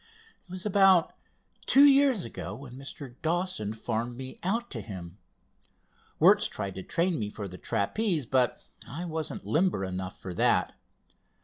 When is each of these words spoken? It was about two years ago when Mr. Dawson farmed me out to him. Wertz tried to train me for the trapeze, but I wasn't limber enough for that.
It 0.45 0.49
was 0.49 0.65
about 0.65 1.13
two 1.67 1.85
years 1.85 2.25
ago 2.25 2.55
when 2.55 2.73
Mr. 2.73 3.13
Dawson 3.21 3.71
farmed 3.73 4.17
me 4.17 4.35
out 4.41 4.71
to 4.71 4.81
him. 4.81 5.19
Wertz 6.17 6.47
tried 6.47 6.73
to 6.73 6.81
train 6.81 7.19
me 7.19 7.29
for 7.29 7.47
the 7.47 7.59
trapeze, 7.59 8.25
but 8.25 8.63
I 8.87 9.05
wasn't 9.05 9.45
limber 9.45 9.83
enough 9.85 10.17
for 10.19 10.33
that. 10.33 10.73